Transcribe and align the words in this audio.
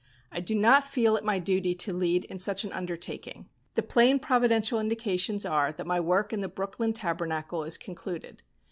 I 0.31 0.39
do 0.39 0.55
not 0.55 0.83
feel 0.83 1.15
it 1.15 1.23
my 1.23 1.37
duty 1.37 1.75
to 1.75 1.93
lead 1.93 2.25
in 2.25 2.39
such 2.39 2.63
an 2.63 2.71
undertaking. 2.73 3.49
The 3.75 3.83
plain 3.83 4.17
providential 4.17 4.79
indications 4.79 5.45
are 5.45 5.71
that 5.73 5.85
my 5.85 5.99
work 5.99 6.33
in 6.33 6.39
the 6.39 6.47
Brooklyn 6.49 6.91
Tabernacle 6.91 7.63
is 7.63 7.77
concluded. 7.77 8.41